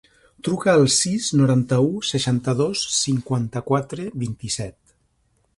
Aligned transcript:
Truca 0.45 0.71
al 0.79 0.85
sis, 0.93 1.27
noranta-u, 1.41 2.01
seixanta-dos, 2.13 2.87
cinquanta-quatre, 3.03 4.11
vint-i-set. 4.27 4.99